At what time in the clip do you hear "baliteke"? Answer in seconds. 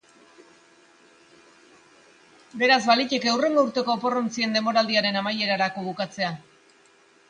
2.87-3.37